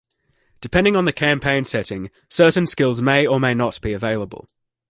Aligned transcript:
Depending 0.61 0.95
on 0.95 1.05
the 1.05 1.13
campaign 1.13 1.63
setting, 1.63 2.09
certain 2.27 2.65
Skills 2.65 3.03
may 3.03 3.27
or 3.27 3.39
may 3.39 3.53
not 3.53 3.79
be 3.81 3.93
available. 3.93 4.49